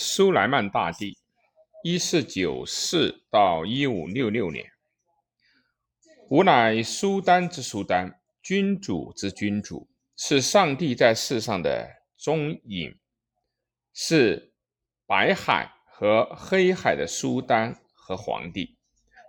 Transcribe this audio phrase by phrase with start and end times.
[0.00, 1.18] 苏莱曼大帝，
[1.82, 4.70] 一四九四到一五六六年，
[6.28, 12.96] 吾乃苏丹之苏丹，君主之君主，是上帝在世上的中隐，
[13.92, 14.52] 是
[15.04, 18.76] 白海和黑海的苏丹和皇帝。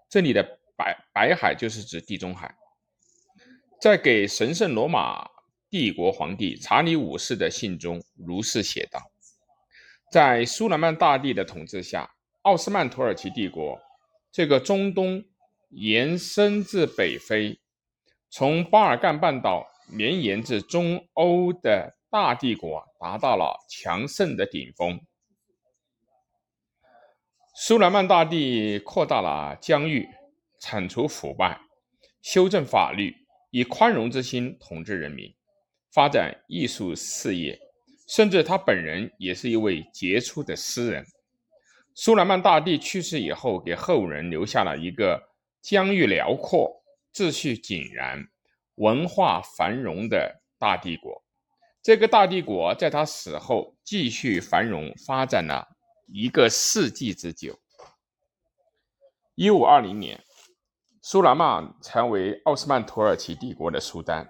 [0.08, 2.56] 这里的白白海就是指地中海。
[3.82, 5.28] 在给神圣罗马
[5.68, 9.09] 帝国皇帝查理五世的信中，如是写道。
[10.12, 12.10] 在苏莱曼大帝的统治下，
[12.42, 13.80] 奥斯曼土耳其帝国
[14.32, 15.24] 这个中东
[15.70, 17.60] 延伸至北非，
[18.32, 25.00] 从巴尔干半岛绵延至中欧的大帝国达到了强盛的顶峰。
[27.54, 30.08] 苏莱曼大帝扩大了疆域，
[30.60, 31.62] 铲除腐败，
[32.24, 33.16] 修正法律，
[33.52, 35.36] 以宽容之心统治人民，
[35.92, 37.69] 发展艺术事业。
[38.10, 41.06] 甚至他本人也是一位杰出的诗人。
[41.94, 45.30] 苏莱曼大帝去世以后，给后人留下了一个
[45.62, 46.82] 疆域辽阔、
[47.14, 48.28] 秩序井然、
[48.76, 51.24] 文化繁荣的大帝国。
[51.84, 55.68] 这个大帝国在他死后继续繁荣发展了
[56.08, 57.60] 一个世纪之久。
[59.36, 60.20] 一五二零年，
[61.04, 64.28] 苏莱曼成为奥斯曼土耳其帝国的苏丹，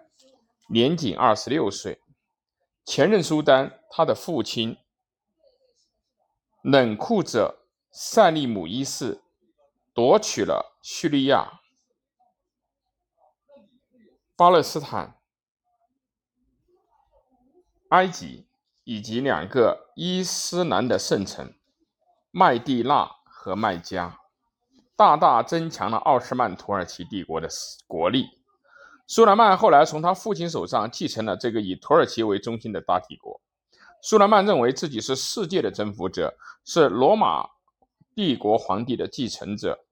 [0.69, 1.97] 年仅二十六岁。
[2.89, 4.75] 前任苏丹，他的父亲
[6.63, 9.21] 冷酷者塞利姆一世
[9.93, 11.61] 夺取了叙利亚、
[14.35, 15.19] 巴勒斯坦、
[17.89, 18.47] 埃及
[18.83, 21.53] 以及两个伊斯兰的圣城
[22.31, 24.19] 麦地那和麦加，
[24.95, 27.47] 大大增强了奥斯曼土耳其帝国的
[27.85, 28.38] 国力。
[29.11, 33.41] 苏莱曼后来从他父亲手上继承了这个以土耳其为中心的大帝国。
[34.03, 37.49] 苏莱曼认为自己是世界的征服者，是罗马
[38.13, 39.83] 帝国皇帝的继承者，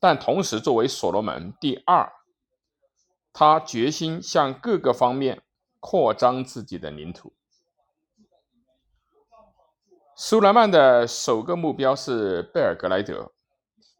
[0.00, 2.12] 但同时作为所罗门第二，
[3.32, 5.42] 他决心向各个方面
[5.78, 7.32] 扩张自己的领土。
[10.16, 13.30] 苏莱曼的首个目标是贝尔格莱德。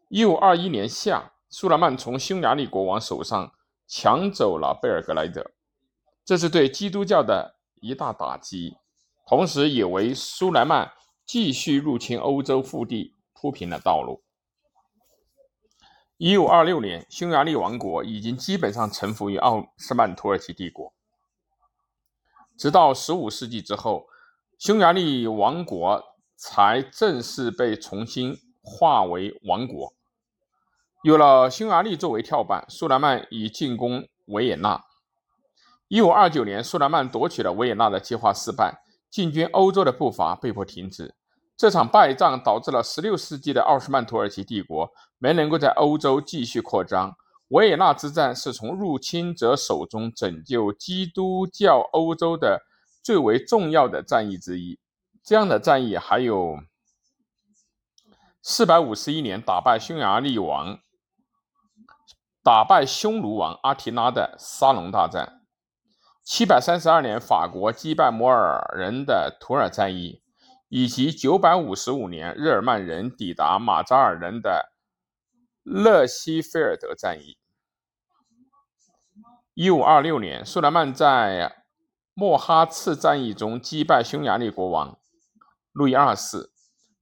[0.09, 3.53] 一五二一年夏，苏莱曼从匈牙利国王手上。
[3.87, 5.51] 抢走了贝尔格莱德，
[6.23, 8.77] 这是对基督教的一大打击，
[9.27, 10.91] 同时也为苏莱曼
[11.25, 14.23] 继续入侵欧洲腹地铺平了道路。
[16.17, 20.93] 一五二六年，匈牙利王国已经基本上臣服于奥斯曼土耳其帝国。
[22.57, 24.07] 直到十五世纪之后，
[24.57, 29.93] 匈牙利王国才正式被重新划为王国。
[31.05, 34.83] 有了匈牙利作为跳板，苏莱曼以进攻维也纳。
[35.87, 41.13] 一五二九年，苏莱曼夺取了维也纳的计划失败，进军欧洲的步伐被迫停止。
[41.55, 44.89] 这场败仗导致了十六世纪的奥斯曼土耳其帝国
[45.19, 47.15] 没能够在欧洲继续扩张。
[47.49, 52.63] 维也纳之战是从入侵者手中拯救基督教欧洲的
[53.03, 54.79] 最为重要的战役之一。
[55.23, 56.57] 这样的战役还有
[58.41, 60.79] 四百五十一年打败匈牙利王。
[62.45, 65.41] 打败匈奴王阿提拉的沙龙大战，
[66.23, 70.21] 七百三十二年法国击败摩尔人的图尔战役，
[70.69, 74.71] 以及九百五十五年日耳曼人抵达马扎尔人的
[75.63, 77.39] 勒希菲尔德战役。
[79.55, 81.63] 一五二六年，苏莱曼在
[82.13, 84.99] 莫哈茨战役中击败匈牙利国王
[85.71, 86.51] 路易二世，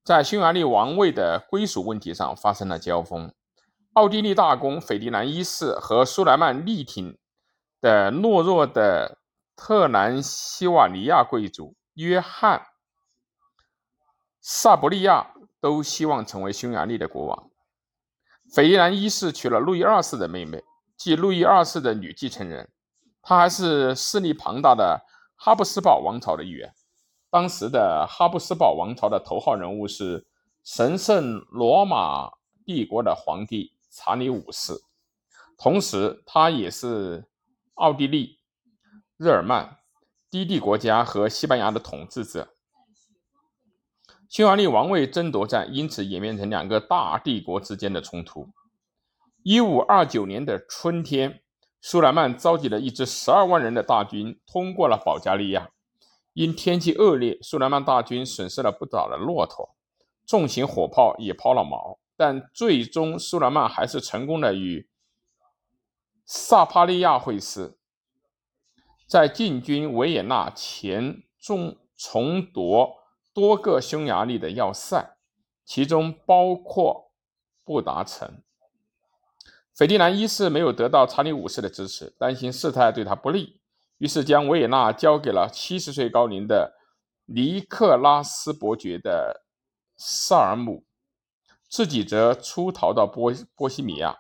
[0.06, 3.34] 在匈牙利王位的归属问题上发生了交锋。
[3.94, 7.16] 奥地利大公斐迪南一世和苏莱曼力挺
[7.80, 9.20] 的懦弱的
[9.56, 12.60] 特兰西瓦尼亚贵族约翰·
[14.42, 17.52] 萨伯利亚都希望成为匈牙利的国王。
[18.52, 20.64] 斐迪南一世娶了路易二世的妹妹，
[20.98, 22.68] 即路易二世的女继承人。
[23.22, 25.06] 他还是势力庞大的
[25.36, 26.74] 哈布斯堡王朝的一员。
[27.30, 30.26] 当时的哈布斯堡王朝的头号人物是
[30.64, 32.32] 神圣罗马
[32.66, 33.72] 帝国的皇帝。
[33.96, 34.74] 查理五世，
[35.56, 37.26] 同时他也是
[37.76, 38.40] 奥地利、
[39.18, 39.78] 日耳曼、
[40.32, 42.56] 低地国家和西班牙的统治者。
[44.28, 48.50] 匈牙利王位争夺战因此演变成两个大帝国之间的冲突。
[49.44, 51.44] 一五二九年的春天，
[51.80, 55.70] 苏莱曼召集了一支十二万人的大军，通过了保加利亚。
[56.34, 59.76] 因天气恶劣，苏莱曼大军损失了不少的骆驼，
[60.26, 62.00] 重型火炮也抛了锚。
[62.26, 64.88] 但最终，苏莱曼还是成功的与
[66.26, 67.78] 萨帕利亚会师，
[69.06, 72.96] 在进军维也纳前重重夺
[73.34, 75.18] 多个匈牙利的要塞，
[75.66, 77.12] 其中包括
[77.66, 78.42] 布达城。
[79.76, 83.60] 斐迪南一世没有得到查理五世的支持，担心事态对他不利，
[83.98, 86.74] 于是将维也纳交给了七十岁高龄的
[87.26, 89.44] 尼克拉斯伯爵的
[89.98, 90.86] 萨尔姆，
[91.74, 94.20] 自己则出逃到波波西米亚。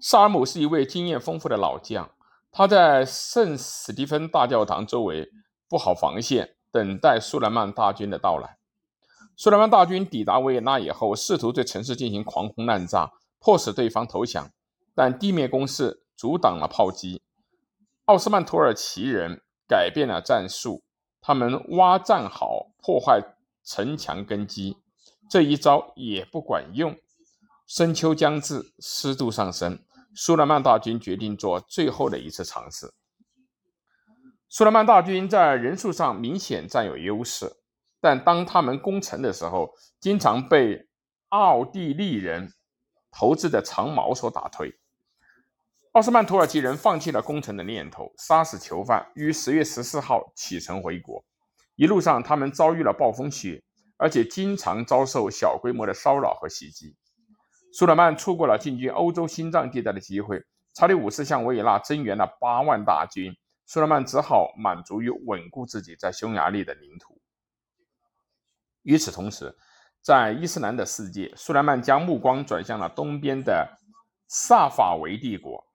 [0.00, 2.10] 萨尔姆是一位经验丰富的老将，
[2.50, 5.30] 他在圣史蒂芬大教堂周围
[5.68, 8.56] 布好防线，等待苏莱曼大军的到来。
[9.36, 13.12] 苏莱曼大军抵达维也纳以后，试图对城市进行狂轰滥炸。
[13.38, 14.50] 迫使对方投降，
[14.94, 17.20] 但地面攻势阻挡了炮击。
[18.06, 20.82] 奥斯曼土耳其人改变了战术，
[21.20, 23.20] 他们挖战壕，破坏
[23.62, 24.78] 城墙根基。
[25.30, 26.96] 这一招也不管用。
[27.66, 29.78] 深秋将至，湿度上升，
[30.14, 32.94] 苏莱曼大军决定做最后的一次尝试。
[34.48, 37.52] 苏莱曼大军在人数上明显占有优势，
[38.00, 40.88] 但当他们攻城的时候，经常被
[41.30, 42.52] 奥地利人。
[43.18, 44.78] 投掷的长矛所打退，
[45.92, 51.24] 奥斯曼土耳其人放弃了攻城的念头，杀死囚犯，于十月十四号启程回国。
[51.76, 53.64] 一路上，他们遭遇了暴风雪，
[53.96, 56.96] 而且经常遭受小规模的骚扰和袭击。
[57.72, 60.44] 苏莱曼错过了进军欧洲心脏地带的机会。
[60.74, 63.34] 查理五世向维也纳增援了八万大军，
[63.64, 67.18] 苏莱曼只好满足于稳固自己在匈牙利的领土。
[68.82, 69.56] 与此同时，
[70.02, 73.78] 在伊斯兰的世界，苏莱曼将目光转向了东边的
[74.28, 75.66] 萨法维帝国。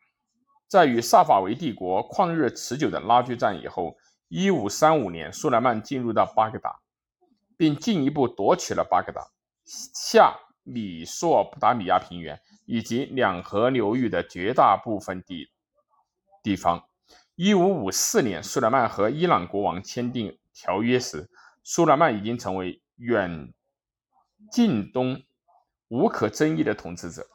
[0.67, 3.97] 在与萨法维帝国旷日持久的拉锯战以后
[4.29, 6.79] ，1535年，苏莱曼进入到巴格达，
[7.61, 9.29] 并进一步夺取了巴格达、
[9.63, 15.51] 下米索不达米亚平原以及两河流域的绝大部分地
[16.41, 16.83] 地方。
[17.37, 21.29] 1554年，苏莱曼和伊朗国王签订条约时，
[21.63, 23.53] 苏莱曼已经成为远。
[24.51, 25.21] 近东
[25.87, 27.27] 无可争议的统治者，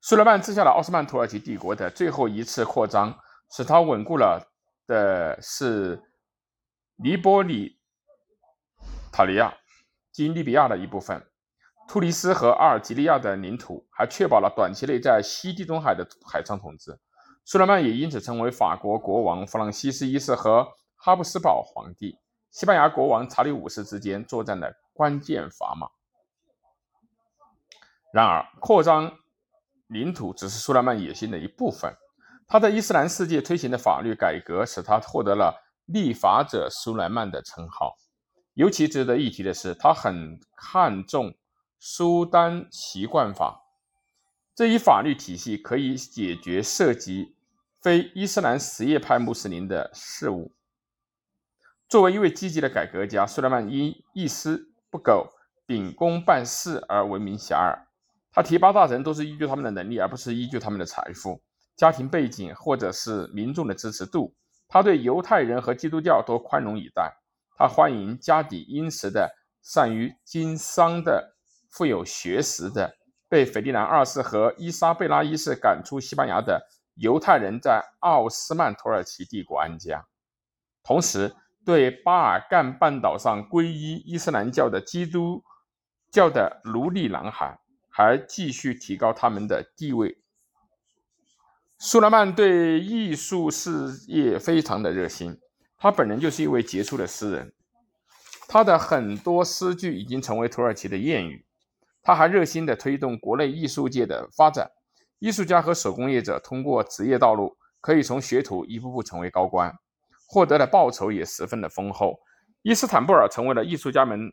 [0.00, 3.16] 苏莱曼治下的奥斯曼土耳其帝国的最后一次扩张，
[3.48, 4.50] 使他稳固了
[4.88, 6.02] 的是
[6.96, 7.78] 尼波里
[9.14, 9.54] 塔利亚
[10.10, 11.24] 及利比亚的一部分，
[11.86, 16.98] 突尼斯和阿尔及利亚的领土，还确保了短期内在西地中海的海上统治。
[17.44, 20.66] 苏莱曼也因此成为法国国王弗朗西斯一世和
[20.96, 22.18] 哈布斯堡皇帝、
[22.50, 24.74] 西班牙国王查理五世之间作战的。
[24.96, 25.88] 关键砝码。
[28.12, 29.12] 然而，扩张
[29.88, 31.92] 领土只是苏莱曼野心的一部分。
[32.46, 37.96] 他在伊斯兰世界推行的法律改革，使他获得了“立法者苏莱曼”的称号。
[38.54, 41.34] 尤其值得一提的是，他很看重
[41.78, 43.62] 苏丹习惯法
[44.54, 47.34] 这一法律体系，可以解决涉及
[47.82, 50.52] 非伊斯兰什叶派穆斯林的事务。
[51.88, 54.70] 作为一位积极的改革家，苏莱曼因一丝。
[54.90, 55.28] 不苟
[55.66, 57.76] 秉公办事而闻名遐迩。
[58.30, 61.42] 他提拔大臣都是依据他们的能力，而不是依据他们的财富、
[61.74, 64.36] 家庭背景或者是民众的支持度。
[64.68, 67.12] 他对犹太人和基督教都宽容以待。
[67.56, 71.34] 他欢迎家底殷实的、善于经商的、
[71.70, 72.96] 富有学识的、
[73.28, 80.06] 被斐迪南二世和伊莎贝拉一世赶出西班牙的犹太人在奥斯曼土耳其帝国安家。
[80.82, 81.34] 同时，
[81.64, 85.42] 对巴尔干半岛上皈依伊斯兰教的基督
[86.10, 87.58] 教的奴隶男孩，
[87.88, 90.18] 还继续提高他们的地位。
[91.78, 95.40] 苏莱曼对艺术事业非常的热心，
[95.84, 97.52] 他本人就是一位杰出的诗人，
[98.48, 101.44] 他的很多诗句已经成为土耳其的谚语。
[102.02, 104.70] 他还热心的推动国内艺术界的发展，
[105.18, 109.76] 艺术家和手工业者通过职业道路，可以从学徒一步步成为高官。
[110.26, 112.18] 获得的报酬也十分的丰厚。
[112.62, 114.32] 伊斯坦布尔成为了艺术家们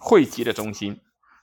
[0.00, 1.00] 汇集的中心。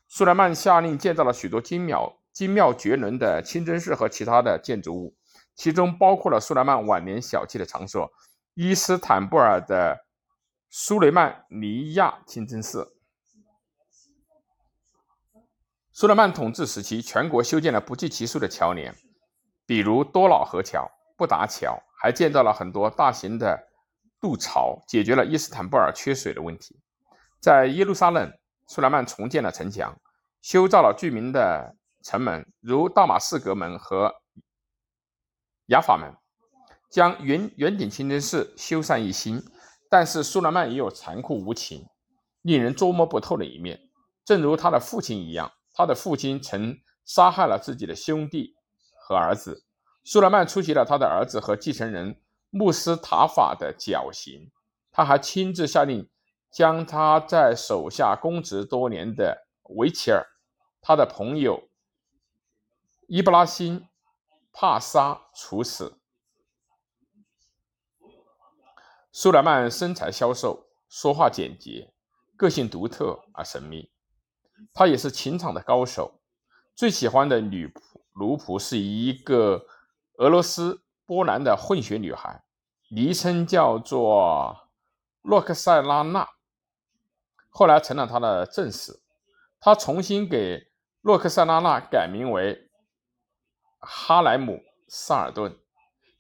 [0.10, 5.16] 苏莱曼下令建造了许多精妙、精妙绝伦的清真寺和其他的建筑物，
[5.60, 8.10] 其中包括了苏莱曼晚年小憩的场所——
[8.56, 10.06] 伊斯坦布尔的
[10.70, 12.96] 苏雷曼尼亚清真寺。
[15.92, 18.96] 苏莱曼统治时期，全国修建了不计其数的桥梁，
[19.66, 21.78] 比如多瑙河桥、布达桥。
[22.02, 23.68] 还建造了很多大型的
[24.22, 26.80] 渡槽，解决了伊斯坦布尔缺水的问题。
[27.42, 28.32] 在耶路撒冷，
[28.68, 30.00] 苏莱曼重建了城墙，
[30.42, 34.16] 修造了著名的城门，如大马士革门和
[35.70, 36.16] 雅法门，
[36.90, 39.44] 将圆圆顶清真寺修缮一新。
[39.88, 41.88] 但是苏莱曼也有残酷无情、
[42.42, 43.80] 令人捉摸不透的一面，
[44.26, 48.56] 正如他的父亲一样，他的父亲曾杀害了自己的兄弟
[49.00, 49.64] 和儿子。
[50.04, 54.52] 苏莱曼出席了他的儿子和继承人穆斯塔法的绞刑。
[54.92, 56.10] 他还亲自下令
[56.52, 60.26] 将他在手下公职多年的维齐尔、
[60.82, 61.70] 他的朋友
[63.08, 63.82] 伊布拉辛·
[64.52, 66.00] 帕沙处死。
[69.12, 71.94] 苏莱曼身材消瘦，说话简洁，
[72.38, 73.92] 个性独特而神秘。
[74.74, 76.22] 他也是情场的高手，
[76.76, 79.66] 最喜欢的女仆奴仆是一个
[80.18, 82.44] 俄罗斯波兰的混血女孩，
[82.90, 84.70] 昵称叫做
[85.22, 86.28] 洛克塞拉娜，
[87.50, 89.02] 后来成了他的正室。
[89.60, 92.69] 他重新给洛克塞拉娜改名为
[93.80, 94.54] 哈莱姆·
[94.88, 95.58] 萨尔顿，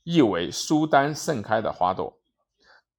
[0.03, 2.17] 意为苏丹盛开的花朵。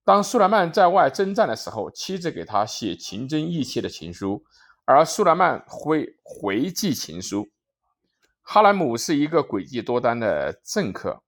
[0.03, 4.43] 当苏莱曼在外征战的时候，妻子给他写情真意切的情书。
[4.83, 7.49] 而苏莱曼会回寄情书。
[8.41, 11.21] 哈莱姆是一个诡计多端的政客，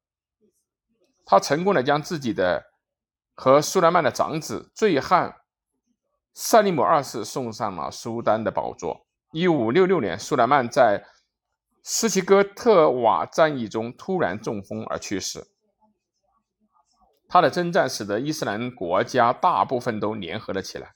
[1.24, 2.66] 他成功的将自己的
[3.36, 5.38] 和苏莱曼的长子醉汉
[6.34, 9.06] 塞利姆二世送上了苏丹的宝座。
[9.32, 11.06] 一五六六年，苏莱曼在
[11.86, 15.48] 斯奇哥特瓦战役中突然中风而去世。
[17.28, 20.94] 他的征战使得伊斯兰国家大部分都联合了起来。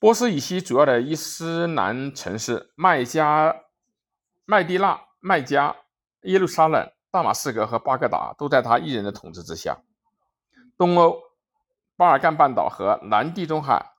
[0.00, 3.54] 波斯以西主要的伊斯兰城市麦加、
[4.44, 5.76] 麦地那、麦加、
[6.22, 9.78] 耶路撒冷、大马士革和巴格达都在他一人的统治之下。
[10.76, 11.16] 东欧、
[11.96, 13.92] 巴尔干半岛和南地中海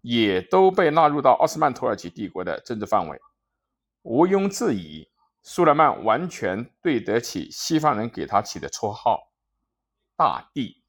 [0.00, 3.20] 也都被纳入到奥斯曼土耳其帝国的政治范围。
[4.08, 5.08] 毋庸置疑，
[5.42, 9.32] 苏莱曼完全对得起西方人给他起的绰号
[10.16, 10.84] “大帝”。